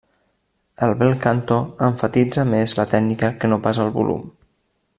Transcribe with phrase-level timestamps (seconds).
[0.85, 1.57] El bel canto
[1.89, 4.25] emfatitza més la tècnica que no pas el volum.